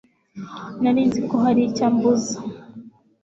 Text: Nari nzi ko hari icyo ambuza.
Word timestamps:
Nari 0.81 1.01
nzi 1.07 1.19
ko 1.29 1.35
hari 1.43 1.61
icyo 1.69 1.83
ambuza. 1.89 2.35